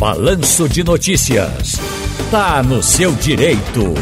Balanço 0.00 0.66
de 0.66 0.82
Notícias. 0.82 1.74
Tá 2.30 2.62
no 2.62 2.82
seu 2.82 3.12
direito. 3.12 3.92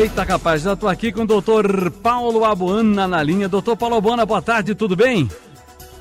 Eita, 0.00 0.24
capaz, 0.24 0.62
já 0.62 0.74
tô 0.74 0.88
aqui 0.88 1.12
com 1.12 1.24
o 1.24 1.26
doutor 1.26 1.90
Paulo 2.02 2.42
Abuana 2.42 3.06
na 3.06 3.22
linha. 3.22 3.46
Doutor 3.46 3.76
Paulo 3.76 3.96
Abuana, 3.96 4.24
boa 4.24 4.40
tarde, 4.40 4.74
tudo 4.74 4.96
bem? 4.96 5.28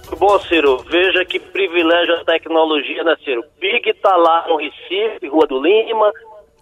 Tudo 0.06 0.16
bom, 0.16 0.40
Ciro. 0.40 0.86
Veja 0.90 1.26
que 1.26 1.38
privilégio 1.38 2.16
a 2.16 2.24
tecnologia, 2.24 3.04
né, 3.04 3.14
Ciro? 3.26 3.44
Big 3.60 3.94
tá 3.96 4.16
lá 4.16 4.46
no 4.48 4.56
Recife, 4.56 5.28
Rua 5.28 5.48
do 5.48 5.62
Lima. 5.62 6.10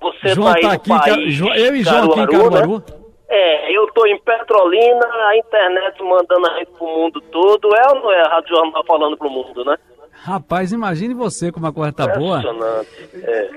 Você 0.02 0.30
João 0.30 0.52
tá 0.52 0.56
aí 0.58 0.62
tá 0.64 0.72
aqui, 0.74 0.90
país, 0.90 1.40
Ca- 1.40 1.58
eu 1.60 1.76
e 1.76 1.84
João 1.84 2.12
aqui 2.12 2.20
em 2.22 2.26
Caruaru, 2.26 2.52
Caruaru. 2.52 2.78
Né? 2.80 2.84
É, 3.30 3.78
eu 3.78 3.86
tô 3.94 4.04
em 4.08 4.20
Petrolina, 4.20 5.06
a 5.30 5.38
internet 5.38 6.02
mandando 6.04 6.48
a 6.50 6.58
gente 6.58 6.72
pro 6.72 6.88
mundo 6.88 7.22
todo. 7.32 7.74
É 7.76 7.88
ou 7.90 7.96
não 8.02 8.12
é 8.12 8.22
a 8.26 8.30
Rádio 8.30 8.50
Jornal 8.56 8.84
falando 8.88 9.16
pro 9.16 9.30
mundo, 9.30 9.64
né? 9.64 9.78
Rapaz, 10.24 10.72
imagine 10.72 11.16
você 11.16 11.52
como 11.52 11.66
a 11.66 11.74
coisa 11.74 11.92
tá 11.92 12.08
boa. 12.08 12.38
Impressionante. 12.38 13.10
É. 13.24 13.50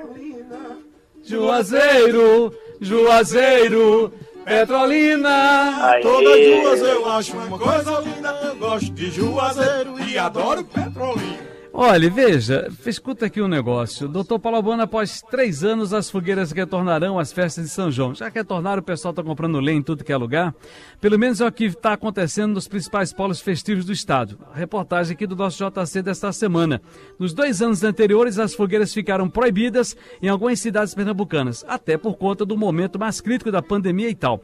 Juazeiro, 1.22 2.54
Juazeiro, 2.80 4.10
Petrolina. 4.46 5.90
Aí. 5.90 6.02
Todas 6.02 6.40
duas 6.40 6.80
eu 6.80 7.10
acho 7.10 7.36
uma 7.36 7.58
coisa 7.58 8.00
linda. 8.00 8.30
Eu 8.44 8.56
gosto 8.56 8.90
de 8.92 9.10
Juazeiro 9.10 10.00
e 10.00 10.18
adoro 10.18 10.64
Petrolina. 10.64 11.53
Olha, 11.76 12.08
veja, 12.08 12.70
escuta 12.86 13.26
aqui 13.26 13.42
um 13.42 13.48
negócio. 13.48 14.06
Doutor 14.06 14.38
Paulo 14.38 14.58
Abuana, 14.58 14.84
após 14.84 15.20
três 15.22 15.64
anos, 15.64 15.92
as 15.92 16.08
fogueiras 16.08 16.52
retornarão 16.52 17.18
às 17.18 17.32
festas 17.32 17.64
de 17.64 17.70
São 17.70 17.90
João. 17.90 18.14
Já 18.14 18.28
retornaram, 18.28 18.78
o 18.80 18.84
pessoal 18.84 19.10
está 19.10 19.24
comprando 19.24 19.58
lenha 19.58 19.78
em 19.78 19.82
tudo 19.82 20.04
que 20.04 20.12
é 20.12 20.16
lugar. 20.16 20.54
Pelo 21.00 21.18
menos 21.18 21.40
é 21.40 21.46
o 21.46 21.50
que 21.50 21.64
está 21.64 21.94
acontecendo 21.94 22.54
nos 22.54 22.68
principais 22.68 23.12
polos 23.12 23.40
festivos 23.40 23.84
do 23.84 23.92
estado. 23.92 24.38
A 24.54 24.56
reportagem 24.56 25.14
aqui 25.14 25.26
do 25.26 25.34
nosso 25.34 25.58
JC 25.58 26.00
desta 26.00 26.30
semana. 26.30 26.80
Nos 27.18 27.34
dois 27.34 27.60
anos 27.60 27.82
anteriores, 27.82 28.38
as 28.38 28.54
fogueiras 28.54 28.94
ficaram 28.94 29.28
proibidas 29.28 29.96
em 30.22 30.28
algumas 30.28 30.60
cidades 30.60 30.94
pernambucanas, 30.94 31.64
até 31.66 31.98
por 31.98 32.14
conta 32.14 32.46
do 32.46 32.56
momento 32.56 33.00
mais 33.00 33.20
crítico 33.20 33.50
da 33.50 33.60
pandemia 33.60 34.08
e 34.08 34.14
tal. 34.14 34.40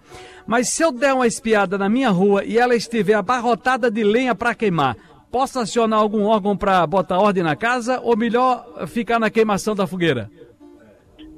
Mas 0.48 0.70
se 0.70 0.82
eu 0.82 0.90
der 0.90 1.14
uma 1.14 1.28
espiada 1.28 1.78
na 1.78 1.88
minha 1.88 2.10
rua 2.10 2.44
e 2.44 2.58
ela 2.58 2.74
estiver 2.74 3.14
abarrotada 3.14 3.88
de 3.88 4.02
lenha 4.02 4.34
para 4.34 4.52
queimar, 4.52 4.96
Posso 5.30 5.60
acionar 5.60 6.00
algum 6.00 6.24
órgão 6.24 6.56
para 6.56 6.84
botar 6.86 7.18
ordem 7.18 7.42
na 7.42 7.54
casa 7.54 8.00
ou 8.02 8.16
melhor 8.16 8.86
ficar 8.88 9.18
na 9.18 9.30
queimação 9.30 9.74
da 9.74 9.86
fogueira? 9.86 10.28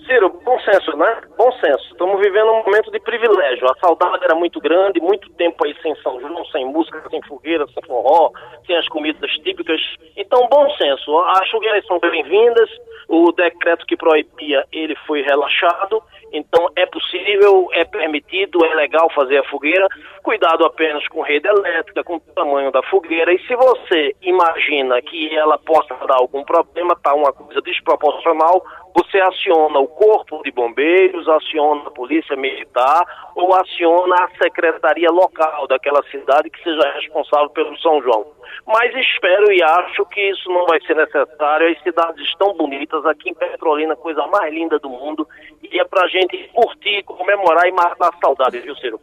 Ciro, 0.07 0.41
bom 0.45 0.59
senso, 0.65 0.97
né? 0.97 1.21
Bom 1.37 1.51
senso. 1.53 1.93
Estamos 1.93 2.21
vivendo 2.21 2.51
um 2.51 2.65
momento 2.65 2.91
de 2.91 3.01
privilégio. 3.01 3.67
A 3.71 3.77
saudade 3.81 4.25
era 4.25 4.35
muito 4.35 4.61
grande, 4.61 5.01
muito 5.01 5.31
tempo 5.35 5.65
aí 5.65 5.75
sem 5.83 5.95
São 5.97 6.21
João, 6.21 6.45
sem 6.47 6.65
música, 6.67 7.03
sem 7.11 7.23
fogueira, 7.23 7.67
sem 7.69 7.83
forró, 7.85 8.31
sem 8.67 8.77
as 8.77 8.89
comidas 8.89 9.31
típicas. 9.39 9.81
Então, 10.17 10.49
bom 10.49 10.69
senso. 10.77 11.19
As 11.21 11.49
fogueiras 11.51 11.85
são 11.87 11.99
bem-vindas. 11.99 12.71
O 13.09 13.33
decreto 13.33 13.85
que 13.87 13.97
proibia, 13.97 14.65
ele 14.73 14.97
foi 15.07 15.23
relaxado. 15.23 16.03
Então, 16.33 16.69
é 16.77 16.87
possível, 16.87 17.69
é 17.73 17.85
permitido, 17.85 18.65
é 18.65 18.75
legal 18.75 19.11
fazer 19.15 19.39
a 19.39 19.45
fogueira. 19.45 19.87
Cuidado 20.23 20.65
apenas 20.65 21.07
com 21.09 21.21
rede 21.21 21.47
elétrica, 21.49 22.03
com 22.05 22.17
o 22.17 22.21
tamanho 22.35 22.71
da 22.71 22.83
fogueira. 22.85 23.33
E 23.33 23.39
se 23.47 23.55
você 23.55 24.15
imagina 24.23 25.03
que 25.03 25.37
ela 25.37 25.59
possa 25.59 25.95
dar 26.07 26.17
algum 26.17 26.43
problema, 26.45 26.97
tá 27.03 27.15
uma 27.15 27.33
coisa 27.33 27.61
desproporcional, 27.61 28.65
você 28.95 29.21
aciona 29.21 29.79
o 29.79 29.89
corpo 29.89 30.43
de 30.43 30.52
bombeiros, 30.53 31.29
aciona 31.29 31.83
a 31.87 31.91
polícia 31.91 32.37
militar 32.37 33.05
ou 33.35 33.55
aciona 33.55 34.15
a 34.25 34.29
secretaria 34.43 35.11
local 35.11 35.67
daquela 35.67 36.03
cidade 36.05 36.51
que 36.51 36.63
seja 36.63 36.93
responsável 36.93 37.51
pelo 37.51 37.77
São 37.79 38.03
João. 38.03 38.27
Mas 38.67 38.95
espero 38.95 39.53
e 39.53 39.63
acho 39.63 40.05
que 40.07 40.21
isso 40.31 40.49
não 40.49 40.67
vai 40.67 40.81
ser 40.83 40.95
necessário. 40.95 41.71
As 41.71 41.83
cidades 41.83 42.25
estão 42.29 42.55
bonitas, 42.55 43.05
aqui 43.07 43.31
em 43.31 43.35
Petrolina, 43.35 43.97
coisa 43.97 44.27
mais 44.27 44.53
linda 44.53 44.79
do 44.79 44.89
mundo, 44.89 45.27
e 45.63 45.81
é 45.81 45.85
pra 45.85 46.07
gente 46.09 46.37
curtir, 46.53 47.03
comemorar 47.05 47.67
e 47.67 47.73
matar 47.73 48.09
a 48.09 48.19
saudade, 48.25 48.61
viu, 48.61 48.77
Ciro? 48.77 49.01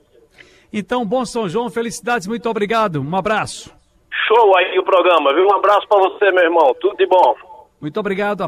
Então, 0.72 1.06
bom 1.06 1.26
São 1.26 1.50
João, 1.50 1.70
felicidades, 1.70 2.28
muito 2.28 2.48
obrigado. 2.48 3.02
Um 3.02 3.16
abraço. 3.16 3.76
Show 4.28 4.56
aí 4.58 4.78
o 4.78 4.84
programa, 4.84 5.34
viu? 5.34 5.48
Um 5.48 5.56
abraço 5.56 5.88
pra 5.88 5.98
você, 5.98 6.32
meu 6.32 6.44
irmão. 6.44 6.76
Tudo 6.80 6.96
de 6.96 7.08
bom. 7.08 7.36
Muito 7.82 8.00
obrigado. 8.00 8.44